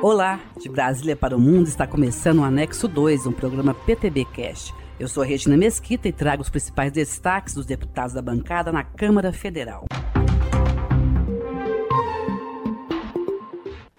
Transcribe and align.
Olá, 0.00 0.38
de 0.60 0.68
Brasília 0.68 1.16
para 1.16 1.36
o 1.36 1.40
Mundo 1.40 1.66
está 1.66 1.84
começando 1.84 2.38
o 2.38 2.44
Anexo 2.44 2.86
2, 2.86 3.26
um 3.26 3.32
programa 3.32 3.74
PTB 3.74 4.24
Cast. 4.26 4.72
Eu 4.98 5.08
sou 5.08 5.24
Regina 5.24 5.56
Mesquita 5.56 6.06
e 6.06 6.12
trago 6.12 6.40
os 6.40 6.48
principais 6.48 6.92
destaques 6.92 7.54
dos 7.54 7.66
deputados 7.66 8.14
da 8.14 8.22
bancada 8.22 8.70
na 8.70 8.84
Câmara 8.84 9.32
Federal. 9.32 9.86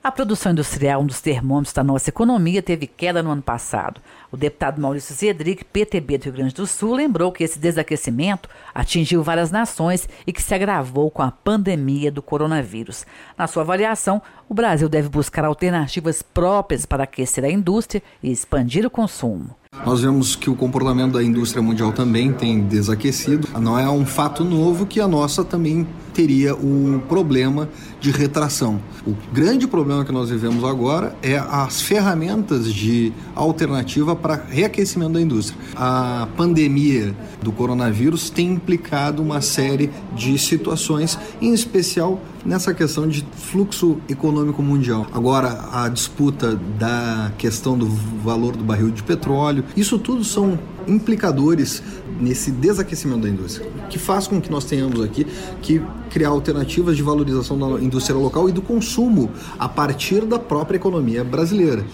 A 0.02 0.13
produção 0.13 0.54
industrial, 0.54 1.02
um 1.02 1.05
dos 1.05 1.20
termômetros 1.20 1.73
da 1.73 1.84
nossa 1.84 2.09
economia, 2.09 2.63
teve 2.63 2.88
queda 2.88 3.21
no 3.21 3.32
ano 3.32 3.41
passado. 3.41 4.00
O 4.32 4.38
deputado 4.38 4.79
Maurício 4.79 5.14
Zedric, 5.14 5.65
PTB 5.65 6.18
do 6.18 6.23
Rio 6.23 6.33
Grande 6.33 6.54
do 6.55 6.65
Sul, 6.65 6.93
lembrou 6.93 7.33
que 7.33 7.43
esse 7.43 7.59
desaquecimento 7.59 8.47
atingiu 8.73 9.21
várias 9.21 9.51
nações 9.51 10.07
e 10.25 10.32
que 10.32 10.41
se 10.41 10.55
agravou 10.55 11.11
com 11.11 11.21
a 11.21 11.29
pandemia 11.29 12.09
do 12.09 12.21
coronavírus. 12.21 13.05
Na 13.38 13.46
sua 13.46 13.64
avaliação, 13.64 14.21
o 14.47 14.54
Brasil 14.54 14.87
deve 14.87 15.09
buscar 15.09 15.43
alternativas 15.43 16.21
próprias 16.21 16.86
para 16.86 17.04
aquecer 17.04 17.43
a 17.43 17.51
indústria 17.51 18.01
e 18.23 18.31
expandir 18.31 18.86
o 18.86 18.89
consumo. 18.89 19.54
Nós 19.86 20.01
vemos 20.01 20.36
que 20.36 20.50
o 20.50 20.56
comportamento 20.56 21.14
da 21.14 21.24
indústria 21.24 21.61
mundial 21.61 21.92
também 21.92 22.32
tem 22.33 22.61
desaquecido. 22.61 23.47
Não 23.60 23.78
é 23.78 23.89
um 23.89 24.06
fato 24.06 24.43
novo 24.43 24.86
que 24.86 25.00
a 25.00 25.07
nossa 25.07 25.43
também 25.43 25.87
teria 26.14 26.54
o 26.54 27.01
problema 27.07 27.70
de 28.01 28.11
retração. 28.11 28.82
O 29.07 29.15
grande 29.32 29.68
problema 29.68 30.04
que 30.04 30.11
nós 30.11 30.29
vivemos 30.29 30.64
agora 30.65 31.15
é 31.21 31.37
as 31.37 31.82
ferramentas 31.82 32.73
de 32.73 33.14
alternativa 33.34 34.16
para 34.16 34.36
reaquecimento 34.36 35.14
da 35.14 35.22
indústria. 35.22 35.58
A 35.75 36.28
pandemia 36.36 37.16
do 37.42 37.52
coronavírus 37.52 38.30
tem 38.30 38.52
implicado 38.52 39.22
uma 39.22 39.39
série 39.39 39.89
de 40.14 40.38
situações, 40.38 41.17
em 41.42 41.53
especial 41.53 42.22
nessa 42.45 42.73
questão 42.73 43.08
de 43.08 43.25
fluxo 43.36 43.98
econômico 44.09 44.61
mundial. 44.61 45.06
Agora, 45.14 45.70
a 45.72 45.89
disputa 45.89 46.59
da 46.78 47.31
questão 47.38 47.78
do 47.78 47.86
valor 47.86 48.56
do 48.56 48.64
barril 48.64 48.92
de 48.92 49.03
petróleo, 49.03 49.64
isso 49.75 50.00
tudo 50.00 50.23
são 50.23 50.59
implicadores 50.88 51.81
nesse 52.20 52.52
desaquecimento 52.52 53.22
da 53.22 53.30
indústria, 53.30 53.70
que 53.89 53.98
faz 53.98 54.28
com 54.28 54.42
que 54.42 54.52
nós 54.52 54.66
tenhamos 54.66 55.02
aqui 55.02 55.25
que 55.62 55.81
criar 56.09 56.30
alternativas 56.30 56.98
de 56.98 57.03
valorização 57.03 57.58
da 57.58 57.81
indústria 57.81 58.17
local 58.17 58.50
e 58.50 58.52
do 58.52 58.62
consumo 58.62 59.31
a 59.58 59.70
partir 59.70 60.25
da 60.25 60.40
própria 60.40 60.78
economia 60.78 61.23
brasileira. 61.23 61.86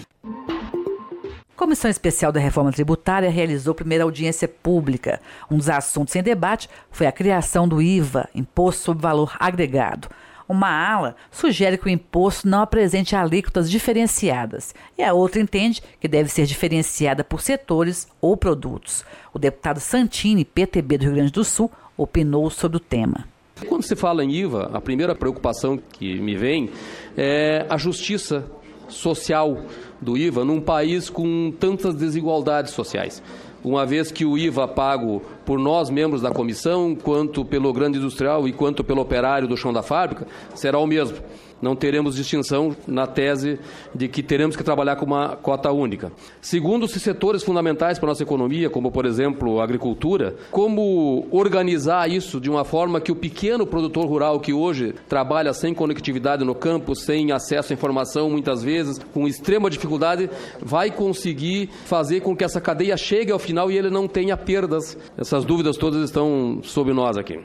Comissão 1.56 1.90
Especial 1.90 2.30
da 2.30 2.38
Reforma 2.38 2.70
Tributária 2.70 3.30
realizou 3.30 3.74
primeira 3.74 4.04
audiência 4.04 4.46
pública. 4.46 5.20
Um 5.50 5.56
dos 5.56 5.70
assuntos 5.70 6.14
em 6.14 6.22
debate 6.22 6.68
foi 6.90 7.06
a 7.06 7.12
criação 7.12 7.66
do 7.66 7.80
IVA, 7.80 8.28
Imposto 8.34 8.82
sobre 8.82 9.02
Valor 9.02 9.34
Agregado. 9.40 10.08
Uma 10.48 10.68
ala 10.68 11.16
sugere 11.30 11.76
que 11.76 11.86
o 11.86 11.90
imposto 11.90 12.48
não 12.48 12.60
apresente 12.60 13.16
alíquotas 13.16 13.70
diferenciadas 13.70 14.74
e 14.96 15.02
a 15.02 15.12
outra 15.12 15.40
entende 15.40 15.82
que 16.00 16.06
deve 16.06 16.28
ser 16.28 16.46
diferenciada 16.46 17.24
por 17.24 17.40
setores 17.40 18.06
ou 18.20 18.36
produtos. 18.36 19.04
O 19.34 19.38
deputado 19.38 19.80
Santini, 19.80 20.44
PTB 20.44 20.98
do 20.98 21.04
Rio 21.04 21.14
Grande 21.14 21.32
do 21.32 21.44
Sul, 21.44 21.70
opinou 21.96 22.48
sobre 22.50 22.76
o 22.76 22.80
tema. 22.80 23.24
Quando 23.68 23.82
se 23.82 23.96
fala 23.96 24.22
em 24.22 24.30
IVA, 24.30 24.70
a 24.72 24.80
primeira 24.80 25.14
preocupação 25.14 25.78
que 25.78 26.20
me 26.20 26.36
vem 26.36 26.70
é 27.16 27.66
a 27.68 27.76
justiça 27.76 28.44
social 28.88 29.62
do 30.00 30.16
IVA 30.16 30.44
num 30.44 30.60
país 30.60 31.10
com 31.10 31.52
tantas 31.58 31.94
desigualdades 31.94 32.72
sociais 32.72 33.22
uma 33.66 33.84
vez 33.84 34.12
que 34.12 34.24
o 34.24 34.38
IVA 34.38 34.68
pago 34.68 35.22
por 35.46 35.58
nós, 35.58 35.88
membros 35.88 36.20
da 36.20 36.30
comissão, 36.30 36.94
quanto 36.94 37.44
pelo 37.44 37.72
grande 37.72 37.98
industrial 37.98 38.46
e 38.48 38.52
quanto 38.52 38.82
pelo 38.82 39.00
operário 39.00 39.46
do 39.46 39.56
chão 39.56 39.72
da 39.72 39.82
fábrica, 39.82 40.26
será 40.54 40.78
o 40.78 40.86
mesmo 40.86 41.16
não 41.60 41.74
teremos 41.74 42.16
distinção 42.16 42.76
na 42.86 43.06
tese 43.06 43.58
de 43.94 44.08
que 44.08 44.22
teremos 44.22 44.56
que 44.56 44.64
trabalhar 44.64 44.96
com 44.96 45.06
uma 45.06 45.36
cota 45.36 45.70
única. 45.72 46.12
Segundo, 46.40 46.86
se 46.86 47.00
setores 47.00 47.42
fundamentais 47.42 47.98
para 47.98 48.08
a 48.08 48.10
nossa 48.10 48.22
economia, 48.22 48.68
como 48.68 48.90
por 48.90 49.06
exemplo 49.06 49.60
a 49.60 49.64
agricultura, 49.64 50.36
como 50.50 51.26
organizar 51.30 52.10
isso 52.10 52.40
de 52.40 52.50
uma 52.50 52.64
forma 52.64 53.00
que 53.00 53.12
o 53.12 53.16
pequeno 53.16 53.66
produtor 53.66 54.06
rural 54.06 54.40
que 54.40 54.52
hoje 54.52 54.94
trabalha 55.08 55.52
sem 55.52 55.72
conectividade 55.72 56.44
no 56.44 56.54
campo, 56.54 56.94
sem 56.94 57.32
acesso 57.32 57.72
à 57.72 57.74
informação 57.74 58.28
muitas 58.30 58.62
vezes, 58.62 58.98
com 59.14 59.26
extrema 59.26 59.70
dificuldade, 59.70 60.28
vai 60.60 60.90
conseguir 60.90 61.70
fazer 61.86 62.20
com 62.20 62.36
que 62.36 62.44
essa 62.44 62.60
cadeia 62.60 62.96
chegue 62.96 63.32
ao 63.32 63.38
final 63.38 63.70
e 63.70 63.78
ele 63.78 63.90
não 63.90 64.06
tenha 64.06 64.36
perdas. 64.36 64.96
Essas 65.36 65.44
dúvidas 65.44 65.76
todas 65.76 66.02
estão 66.02 66.62
sob 66.62 66.94
nós 66.94 67.18
aqui. 67.18 67.38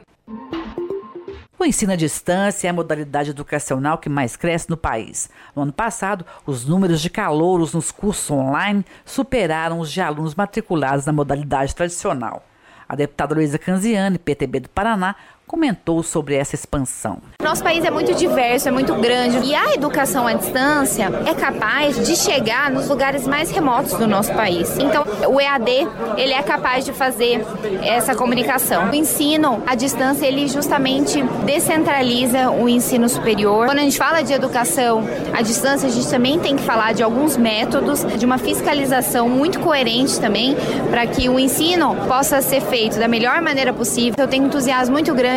O 1.59 1.66
ensino 1.66 1.91
à 1.91 1.97
distância 1.97 2.66
é 2.66 2.69
a 2.69 2.74
modalidade 2.74 3.31
educacional 3.31 3.97
que 3.97 4.07
mais 4.07 4.38
cresce 4.38 4.69
no 4.69 4.78
país. 4.78 5.29
No 5.53 5.63
ano 5.63 5.74
passado, 5.74 6.25
os 6.46 6.66
números 6.66 7.01
de 7.01 7.09
calouros 7.09 7.74
nos 7.74 7.91
cursos 7.91 8.31
online 8.31 8.85
superaram 9.03 9.81
os 9.81 9.91
de 9.91 10.00
alunos 10.00 10.35
matriculados 10.35 11.06
na 11.06 11.12
modalidade 11.12 11.75
tradicional. 11.75 12.46
A 12.88 12.96
deputada 12.96 13.35
Luísa 13.35 13.59
Canziani, 13.59 14.18
PTB 14.18 14.62
do 14.62 14.69
Paraná, 14.69 15.13
comentou 15.52 16.02
sobre 16.02 16.35
essa 16.35 16.56
expansão. 16.56 17.18
Nosso 17.44 17.62
país 17.62 17.84
é 17.84 17.91
muito 17.91 18.13
diverso, 18.13 18.69
é 18.69 18.72
muito 18.72 18.94
grande 18.96 19.46
e 19.46 19.53
a 19.53 19.74
educação 19.74 20.25
à 20.25 20.34
distância 20.34 21.12
é 21.25 21.34
capaz 21.34 22.07
de 22.07 22.16
chegar 22.16 22.72
nos 22.72 22.88
lugares 22.88 23.28
mais 23.28 23.51
remotos 23.51 23.94
do 23.96 24.07
nosso 24.07 24.34
país. 24.34 24.78
Então, 24.78 25.03
o 25.28 25.41
EAD, 25.41 25.88
ele 26.16 26.31
é 26.31 26.41
capaz 26.41 26.85
de 26.85 26.94
fazer 26.94 27.46
essa 27.84 28.16
comunicação. 28.16 28.90
O 28.90 28.96
ensino 28.96 29.62
à 29.68 29.75
distância, 29.75 30.25
ele 30.25 30.47
justamente 30.47 31.22
descentraliza 31.46 32.50
o 32.51 32.69
ensino 32.69 33.09
superior. 33.09 33.66
Quando 33.66 33.80
a 33.80 33.84
gente 33.84 33.97
fala 33.97 34.22
de 34.22 34.31
educação 34.31 35.03
à 35.34 35.41
distância, 35.41 35.90
a 35.90 35.91
gente 35.91 36.09
também 36.09 36.40
tem 36.40 36.56
que 36.56 36.63
falar 36.63 36.94
de 36.94 37.03
alguns 37.03 37.35
métodos, 37.35 38.06
de 38.06 38.25
uma 38.25 38.38
fiscalização 38.38 39.28
muito 39.28 39.59
coerente 39.59 40.19
também, 40.19 40.56
para 40.90 41.06
que 41.07 41.28
o 41.28 41.38
ensino 41.38 41.96
possa 42.07 42.41
ser 42.41 42.62
feito 42.62 42.97
da 42.97 43.07
melhor 43.07 43.41
maneira 43.41 43.74
possível. 43.74 44.16
Eu 44.18 44.28
tenho 44.28 44.46
entusiasmo 44.46 44.94
muito 44.94 45.13
grande 45.13 45.31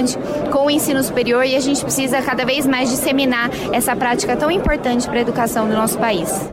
com 0.50 0.66
o 0.66 0.70
ensino 0.70 1.02
superior 1.02 1.44
e 1.44 1.56
a 1.56 1.60
gente 1.60 1.82
precisa 1.82 2.22
cada 2.22 2.44
vez 2.44 2.66
mais 2.66 2.90
disseminar 2.90 3.50
essa 3.72 3.94
prática 3.94 4.36
tão 4.36 4.50
importante 4.50 5.06
para 5.06 5.18
a 5.18 5.22
educação 5.22 5.68
do 5.68 5.74
nosso 5.74 5.98
país. 5.98 6.52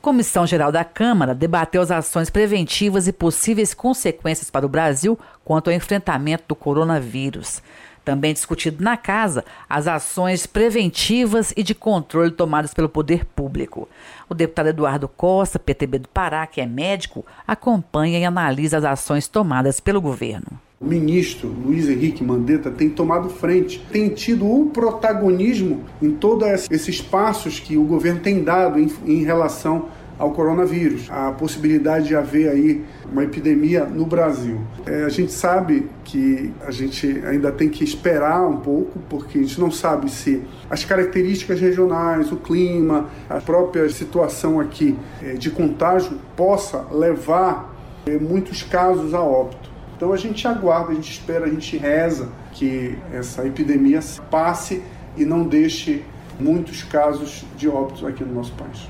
Comissão 0.00 0.46
Geral 0.46 0.72
da 0.72 0.82
Câmara 0.82 1.34
debateu 1.34 1.82
as 1.82 1.90
ações 1.90 2.30
preventivas 2.30 3.06
e 3.06 3.12
possíveis 3.12 3.74
consequências 3.74 4.50
para 4.50 4.64
o 4.64 4.68
Brasil 4.68 5.18
quanto 5.44 5.68
ao 5.68 5.76
enfrentamento 5.76 6.44
do 6.48 6.54
coronavírus. 6.54 7.62
Também 8.02 8.32
discutido 8.32 8.82
na 8.82 8.96
casa 8.96 9.44
as 9.68 9.86
ações 9.86 10.46
preventivas 10.46 11.52
e 11.54 11.62
de 11.62 11.74
controle 11.74 12.30
tomadas 12.30 12.72
pelo 12.72 12.88
poder 12.88 13.26
público. 13.26 13.86
O 14.26 14.34
deputado 14.34 14.70
Eduardo 14.70 15.06
Costa, 15.06 15.58
PTB 15.58 15.98
do 15.98 16.08
Pará, 16.08 16.46
que 16.46 16.62
é 16.62 16.66
médico, 16.66 17.26
acompanha 17.46 18.18
e 18.18 18.24
analisa 18.24 18.78
as 18.78 18.84
ações 18.84 19.28
tomadas 19.28 19.80
pelo 19.80 20.00
governo. 20.00 20.58
O 20.82 20.86
ministro 20.86 21.46
Luiz 21.46 21.90
Henrique 21.90 22.24
Mandetta 22.24 22.70
tem 22.70 22.88
tomado 22.88 23.28
frente, 23.28 23.86
tem 23.92 24.08
tido 24.08 24.50
o 24.50 24.70
protagonismo 24.70 25.84
em 26.00 26.10
todos 26.12 26.70
esses 26.70 27.02
passos 27.02 27.60
que 27.60 27.76
o 27.76 27.84
governo 27.84 28.20
tem 28.20 28.42
dado 28.42 28.80
em, 28.80 28.90
em 29.04 29.22
relação 29.22 29.90
ao 30.18 30.30
coronavírus, 30.30 31.06
a 31.10 31.32
possibilidade 31.32 32.08
de 32.08 32.16
haver 32.16 32.48
aí 32.48 32.82
uma 33.12 33.22
epidemia 33.22 33.84
no 33.84 34.06
Brasil. 34.06 34.58
É, 34.86 35.04
a 35.04 35.10
gente 35.10 35.32
sabe 35.32 35.86
que 36.02 36.50
a 36.66 36.70
gente 36.70 37.22
ainda 37.26 37.52
tem 37.52 37.68
que 37.68 37.84
esperar 37.84 38.48
um 38.48 38.56
pouco, 38.56 38.98
porque 39.00 39.36
a 39.36 39.42
gente 39.42 39.60
não 39.60 39.70
sabe 39.70 40.10
se 40.10 40.42
as 40.70 40.82
características 40.82 41.60
regionais, 41.60 42.32
o 42.32 42.36
clima, 42.36 43.10
a 43.28 43.38
própria 43.38 43.86
situação 43.90 44.58
aqui 44.58 44.96
é, 45.22 45.34
de 45.34 45.50
contágio 45.50 46.18
possa 46.34 46.86
levar 46.90 47.76
é, 48.06 48.16
muitos 48.16 48.62
casos 48.62 49.12
a 49.12 49.20
óbito. 49.20 49.69
Então 50.00 50.14
a 50.14 50.16
gente 50.16 50.48
aguarda, 50.48 50.92
a 50.92 50.94
gente 50.94 51.10
espera, 51.10 51.44
a 51.44 51.50
gente 51.50 51.76
reza 51.76 52.32
que 52.54 52.98
essa 53.12 53.46
epidemia 53.46 54.00
passe 54.30 54.82
e 55.14 55.26
não 55.26 55.46
deixe 55.46 56.02
muitos 56.40 56.82
casos 56.82 57.44
de 57.54 57.68
óbitos 57.68 58.02
aqui 58.02 58.24
no 58.24 58.32
nosso 58.32 58.50
país. 58.54 58.88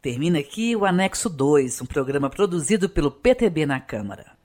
Termina 0.00 0.38
aqui 0.38 0.76
o 0.76 0.84
Anexo 0.84 1.28
2, 1.28 1.82
um 1.82 1.86
programa 1.86 2.30
produzido 2.30 2.88
pelo 2.88 3.10
PTB 3.10 3.66
na 3.66 3.80
Câmara. 3.80 4.43